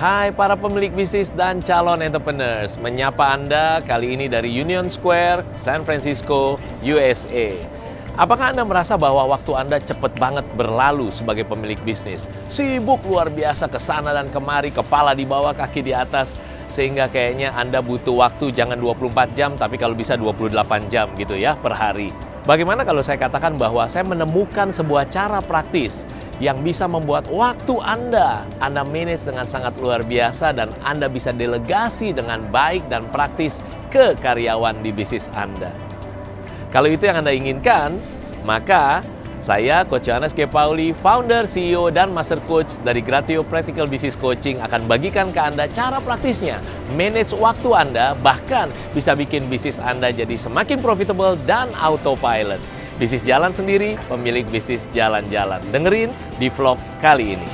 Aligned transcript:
Hai 0.00 0.32
para 0.32 0.56
pemilik 0.56 0.96
bisnis 0.96 1.28
dan 1.28 1.60
calon 1.60 2.00
entrepreneurs, 2.00 2.80
menyapa 2.80 3.36
Anda 3.36 3.84
kali 3.84 4.16
ini 4.16 4.32
dari 4.32 4.48
Union 4.48 4.88
Square, 4.88 5.44
San 5.60 5.84
Francisco, 5.84 6.56
USA. 6.80 7.52
Apakah 8.16 8.56
Anda 8.56 8.64
merasa 8.64 8.96
bahwa 8.96 9.28
waktu 9.28 9.52
Anda 9.52 9.76
cepat 9.76 10.16
banget 10.16 10.48
berlalu 10.56 11.12
sebagai 11.12 11.44
pemilik 11.44 11.76
bisnis? 11.84 12.24
Sibuk 12.48 13.04
luar 13.04 13.28
biasa 13.28 13.68
ke 13.68 13.76
sana 13.76 14.16
dan 14.16 14.32
kemari, 14.32 14.72
kepala 14.72 15.12
di 15.12 15.28
bawah, 15.28 15.52
kaki 15.52 15.84
di 15.84 15.92
atas, 15.92 16.32
sehingga 16.72 17.12
kayaknya 17.12 17.52
Anda 17.52 17.84
butuh 17.84 18.24
waktu 18.24 18.56
jangan 18.56 18.80
24 18.80 19.36
jam, 19.36 19.52
tapi 19.60 19.76
kalau 19.76 19.92
bisa 19.92 20.16
28 20.16 20.88
jam 20.88 21.12
gitu 21.12 21.36
ya 21.36 21.60
per 21.60 21.76
hari. 21.76 22.08
Bagaimana 22.48 22.88
kalau 22.88 23.04
saya 23.04 23.20
katakan 23.20 23.60
bahwa 23.60 23.84
saya 23.84 24.08
menemukan 24.08 24.72
sebuah 24.72 25.12
cara 25.12 25.44
praktis 25.44 26.08
yang 26.40 26.64
bisa 26.64 26.88
membuat 26.88 27.28
waktu 27.28 27.76
Anda 27.84 28.48
Anda 28.58 28.82
manage 28.82 29.28
dengan 29.28 29.44
sangat 29.44 29.76
luar 29.76 30.02
biasa 30.02 30.56
dan 30.56 30.72
Anda 30.80 31.06
bisa 31.06 31.30
delegasi 31.30 32.16
dengan 32.16 32.48
baik 32.48 32.88
dan 32.88 33.06
praktis 33.12 33.60
ke 33.92 34.16
karyawan 34.18 34.80
di 34.80 34.90
bisnis 34.90 35.28
Anda. 35.36 35.70
Kalau 36.72 36.88
itu 36.88 37.04
yang 37.04 37.20
Anda 37.20 37.36
inginkan, 37.36 38.00
maka 38.42 39.04
saya 39.40 39.88
Coach 39.88 40.12
Yohanes 40.12 40.36
K. 40.36 40.44
Pauli, 40.44 40.92
founder, 40.92 41.48
CEO, 41.48 41.88
dan 41.88 42.12
Master 42.12 42.36
Coach 42.44 42.76
dari 42.84 43.00
Gratio 43.00 43.40
Practical 43.40 43.88
Business 43.88 44.12
Coaching 44.12 44.60
akan 44.60 44.84
bagikan 44.84 45.32
ke 45.32 45.40
Anda 45.40 45.64
cara 45.72 45.96
praktisnya, 45.96 46.60
manage 46.92 47.32
waktu 47.32 47.68
Anda, 47.72 48.12
bahkan 48.20 48.68
bisa 48.92 49.16
bikin 49.16 49.48
bisnis 49.48 49.80
Anda 49.80 50.12
jadi 50.12 50.36
semakin 50.36 50.84
profitable 50.84 51.40
dan 51.48 51.72
autopilot. 51.72 52.79
Bisnis 53.00 53.24
jalan 53.24 53.48
sendiri, 53.48 53.96
pemilik 54.12 54.44
bisnis 54.52 54.84
jalan-jalan. 54.92 55.64
Dengerin 55.72 56.12
di 56.36 56.52
vlog 56.52 56.76
kali 57.00 57.32
ini. 57.32 57.48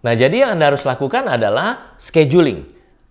Nah, 0.00 0.16
jadi 0.16 0.48
yang 0.48 0.56
Anda 0.56 0.72
harus 0.72 0.88
lakukan 0.88 1.28
adalah 1.28 1.92
scheduling. 2.00 2.64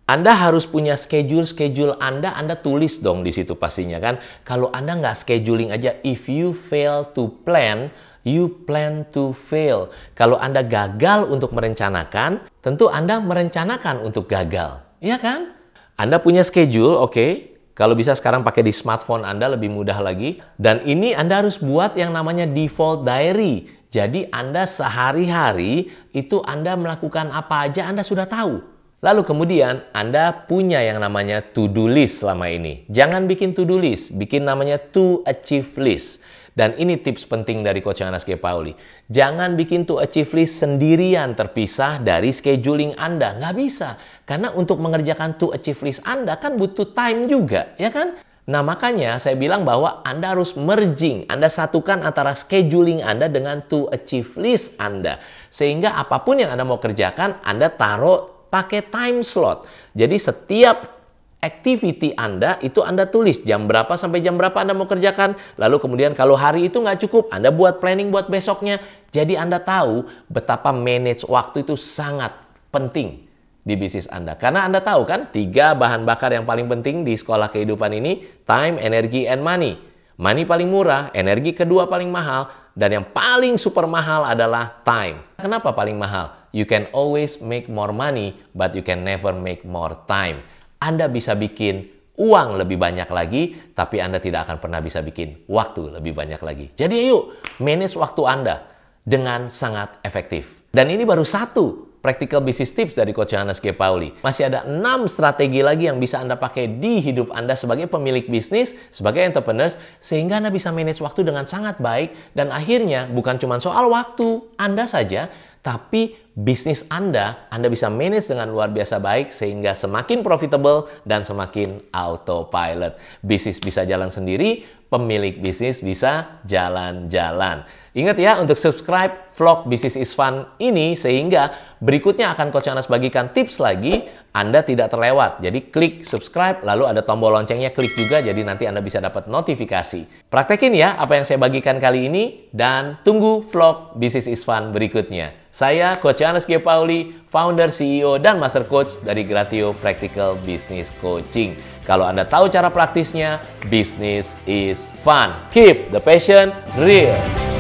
Anda 0.10 0.34
harus 0.34 0.66
punya 0.66 0.98
schedule-schedule 0.98 2.02
Anda, 2.02 2.34
Anda 2.42 2.58
tulis 2.58 3.06
dong 3.06 3.22
di 3.22 3.30
situ 3.30 3.54
pastinya 3.54 4.02
kan. 4.02 4.18
Kalau 4.42 4.74
Anda 4.74 4.98
nggak 4.98 5.14
scheduling 5.14 5.70
aja, 5.70 5.94
if 6.02 6.26
you 6.26 6.58
fail 6.58 7.06
to 7.14 7.30
plan, 7.46 7.94
you 8.28 8.50
plan 8.68 9.06
to 9.14 9.34
fail. 9.34 9.90
Kalau 10.18 10.38
Anda 10.38 10.62
gagal 10.66 11.30
untuk 11.30 11.54
merencanakan, 11.54 12.46
tentu 12.62 12.88
Anda 12.90 13.18
merencanakan 13.22 14.06
untuk 14.06 14.30
gagal. 14.30 14.82
Iya 15.02 15.18
kan? 15.18 15.54
Anda 15.98 16.22
punya 16.22 16.46
schedule, 16.46 16.98
oke. 16.98 17.14
Okay. 17.14 17.32
Kalau 17.72 17.96
bisa 17.98 18.14
sekarang 18.14 18.44
pakai 18.46 18.68
di 18.68 18.74
smartphone 18.76 19.26
Anda 19.26 19.58
lebih 19.58 19.72
mudah 19.72 19.98
lagi. 20.04 20.44
Dan 20.60 20.86
ini 20.86 21.16
Anda 21.18 21.42
harus 21.42 21.58
buat 21.58 21.98
yang 21.98 22.14
namanya 22.14 22.46
default 22.46 23.08
diary. 23.08 23.72
Jadi 23.92 24.28
Anda 24.30 24.64
sehari-hari 24.70 25.92
itu 26.16 26.40
Anda 26.46 26.78
melakukan 26.78 27.32
apa 27.32 27.68
aja 27.68 27.88
Anda 27.90 28.06
sudah 28.06 28.28
tahu. 28.28 28.64
Lalu 29.02 29.22
kemudian 29.26 29.82
Anda 29.98 30.30
punya 30.46 30.78
yang 30.86 31.02
namanya 31.02 31.42
to-do 31.42 31.90
list 31.90 32.22
selama 32.22 32.54
ini. 32.54 32.86
Jangan 32.86 33.26
bikin 33.26 33.58
to-do 33.58 33.82
list, 33.82 34.14
bikin 34.14 34.46
namanya 34.46 34.78
to 34.78 35.26
achieve 35.26 35.74
list. 35.82 36.22
Dan 36.62 36.78
ini 36.78 36.94
tips 37.02 37.26
penting 37.26 37.66
dari 37.66 37.82
Coach 37.82 38.06
Anas 38.06 38.22
K. 38.22 38.38
Pauli. 38.38 38.78
Jangan 39.10 39.58
bikin 39.58 39.82
to 39.90 39.98
achieve 39.98 40.30
list 40.38 40.62
sendirian 40.62 41.34
terpisah 41.34 41.98
dari 41.98 42.30
scheduling 42.30 42.94
Anda. 43.02 43.34
Nggak 43.34 43.56
bisa. 43.58 43.98
Karena 44.30 44.54
untuk 44.54 44.78
mengerjakan 44.78 45.42
to 45.42 45.50
achieve 45.58 45.82
list 45.82 46.06
Anda 46.06 46.38
kan 46.38 46.62
butuh 46.62 46.94
time 46.94 47.26
juga, 47.26 47.74
ya 47.82 47.90
kan? 47.90 48.22
Nah 48.46 48.62
makanya 48.62 49.18
saya 49.18 49.34
bilang 49.42 49.66
bahwa 49.66 50.06
Anda 50.06 50.38
harus 50.38 50.54
merging, 50.54 51.26
Anda 51.34 51.50
satukan 51.50 52.06
antara 52.06 52.38
scheduling 52.38 53.02
Anda 53.02 53.26
dengan 53.26 53.66
to 53.66 53.90
achieve 53.90 54.30
list 54.38 54.78
Anda. 54.78 55.18
Sehingga 55.50 55.98
apa 55.98 56.22
pun 56.22 56.46
yang 56.46 56.54
Anda 56.54 56.62
mau 56.62 56.78
kerjakan, 56.78 57.42
Anda 57.42 57.74
taruh 57.74 58.46
pakai 58.54 58.86
time 58.86 59.26
slot. 59.26 59.66
Jadi 59.98 60.14
setiap 60.22 61.01
activity 61.42 62.14
Anda 62.14 62.62
itu 62.62 62.86
Anda 62.86 63.10
tulis 63.10 63.42
jam 63.42 63.66
berapa 63.66 63.98
sampai 63.98 64.22
jam 64.22 64.38
berapa 64.38 64.56
Anda 64.62 64.78
mau 64.78 64.86
kerjakan. 64.86 65.36
Lalu 65.58 65.82
kemudian 65.82 66.14
kalau 66.14 66.38
hari 66.38 66.70
itu 66.70 66.78
nggak 66.78 67.02
cukup, 67.06 67.34
Anda 67.34 67.50
buat 67.50 67.82
planning 67.82 68.14
buat 68.14 68.30
besoknya. 68.30 68.80
Jadi 69.10 69.36
Anda 69.36 69.60
tahu 69.60 70.06
betapa 70.30 70.70
manage 70.70 71.26
waktu 71.26 71.66
itu 71.66 71.76
sangat 71.76 72.32
penting 72.70 73.26
di 73.62 73.74
bisnis 73.78 74.08
Anda. 74.10 74.38
Karena 74.38 74.66
Anda 74.66 74.80
tahu 74.82 75.06
kan, 75.06 75.30
tiga 75.34 75.74
bahan 75.78 76.06
bakar 76.06 76.32
yang 76.32 76.46
paling 76.46 76.70
penting 76.70 77.04
di 77.04 77.18
sekolah 77.18 77.50
kehidupan 77.50 77.92
ini, 77.94 78.24
time, 78.46 78.78
energi, 78.78 79.26
and 79.28 79.42
money. 79.42 79.78
Money 80.22 80.46
paling 80.46 80.70
murah, 80.70 81.10
energi 81.18 81.58
kedua 81.58 81.90
paling 81.90 82.14
mahal, 82.14 82.50
dan 82.78 82.94
yang 82.94 83.06
paling 83.10 83.58
super 83.58 83.90
mahal 83.90 84.24
adalah 84.24 84.80
time. 84.86 85.26
Kenapa 85.42 85.74
paling 85.74 85.98
mahal? 85.98 86.32
You 86.54 86.70
can 86.70 86.88
always 86.94 87.42
make 87.42 87.66
more 87.72 87.90
money, 87.90 88.38
but 88.54 88.78
you 88.78 88.86
can 88.86 89.02
never 89.02 89.34
make 89.34 89.66
more 89.66 89.98
time. 90.06 90.46
Anda 90.82 91.06
bisa 91.06 91.38
bikin 91.38 91.86
uang 92.18 92.58
lebih 92.58 92.82
banyak 92.82 93.06
lagi, 93.14 93.74
tapi 93.78 94.02
Anda 94.02 94.18
tidak 94.18 94.50
akan 94.50 94.58
pernah 94.58 94.82
bisa 94.82 95.06
bikin 95.06 95.46
waktu 95.46 96.02
lebih 96.02 96.18
banyak 96.18 96.42
lagi. 96.42 96.74
Jadi 96.74 97.08
ayo, 97.08 97.38
manage 97.62 97.94
waktu 97.94 98.22
Anda 98.26 98.66
dengan 99.06 99.48
sangat 99.48 100.02
efektif. 100.02 100.70
Dan 100.74 100.90
ini 100.90 101.06
baru 101.06 101.22
satu 101.22 101.92
practical 102.02 102.42
business 102.42 102.74
tips 102.74 102.98
dari 102.98 103.14
Coach 103.14 103.38
Johannes 103.38 103.62
G. 103.62 103.78
Pauli. 103.78 104.10
Masih 104.26 104.50
ada 104.50 104.66
6 104.66 105.06
strategi 105.06 105.62
lagi 105.62 105.86
yang 105.86 106.02
bisa 106.02 106.18
Anda 106.18 106.34
pakai 106.34 106.82
di 106.82 106.98
hidup 106.98 107.30
Anda 107.30 107.54
sebagai 107.54 107.86
pemilik 107.86 108.26
bisnis, 108.26 108.74
sebagai 108.90 109.22
entrepreneurs, 109.22 109.78
sehingga 110.02 110.42
Anda 110.42 110.50
bisa 110.50 110.74
manage 110.74 110.98
waktu 110.98 111.22
dengan 111.30 111.46
sangat 111.46 111.78
baik 111.78 112.34
dan 112.34 112.50
akhirnya 112.50 113.06
bukan 113.06 113.38
cuma 113.38 113.62
soal 113.62 113.86
waktu 113.94 114.42
Anda 114.58 114.90
saja, 114.90 115.30
tapi 115.62 116.18
bisnis 116.36 116.88
Anda, 116.88 117.48
Anda 117.52 117.68
bisa 117.68 117.92
manage 117.92 118.32
dengan 118.32 118.52
luar 118.52 118.72
biasa 118.72 119.04
baik 119.04 119.36
sehingga 119.36 119.76
semakin 119.76 120.24
profitable 120.24 120.88
dan 121.04 121.28
semakin 121.28 121.84
autopilot. 121.92 122.96
Bisnis 123.20 123.60
bisa 123.60 123.84
jalan 123.84 124.08
sendiri, 124.08 124.64
pemilik 124.92 125.40
bisnis 125.40 125.80
bisa 125.80 126.42
jalan-jalan. 126.48 127.64
Ingat 127.92 128.16
ya 128.24 128.40
untuk 128.40 128.56
subscribe 128.56 129.36
vlog 129.36 129.68
Business 129.68 130.00
is 130.00 130.16
Fun 130.16 130.48
ini 130.64 130.96
sehingga 130.96 131.52
berikutnya 131.84 132.32
akan 132.32 132.48
Coach 132.48 132.72
Anas 132.72 132.88
bagikan 132.88 133.36
tips 133.36 133.60
lagi 133.60 134.08
Anda 134.32 134.64
tidak 134.64 134.96
terlewat. 134.96 135.44
Jadi 135.44 135.68
klik 135.76 136.08
subscribe 136.08 136.64
lalu 136.64 136.88
ada 136.88 137.04
tombol 137.04 137.36
loncengnya 137.36 137.76
klik 137.76 137.92
juga 138.00 138.24
jadi 138.24 138.40
nanti 138.48 138.64
Anda 138.64 138.80
bisa 138.80 139.04
dapat 139.04 139.28
notifikasi. 139.28 140.32
Praktekin 140.32 140.72
ya 140.72 140.96
apa 140.96 141.20
yang 141.20 141.28
saya 141.28 141.36
bagikan 141.36 141.84
kali 141.84 142.08
ini 142.08 142.24
dan 142.56 142.96
tunggu 143.04 143.44
vlog 143.44 144.00
Business 144.00 144.32
is 144.32 144.48
Fun 144.48 144.72
berikutnya. 144.72 145.36
Saya 145.52 146.00
Coach 146.00 146.21
Anas 146.24 146.48
G. 146.48 146.58
Pauli, 146.58 147.16
founder, 147.30 147.70
CEO, 147.70 148.18
dan 148.22 148.38
Master 148.38 148.64
Coach 148.66 149.02
dari 149.04 149.26
Gratio 149.28 149.74
Practical 149.78 150.38
Business 150.46 150.94
Coaching. 151.02 151.58
Kalau 151.84 152.06
Anda 152.06 152.24
tahu 152.24 152.48
cara 152.48 152.70
praktisnya, 152.70 153.42
business 153.68 154.38
is 154.46 154.86
fun. 155.02 155.34
Keep 155.50 155.90
the 155.92 156.00
passion 156.00 156.54
real. 156.78 157.51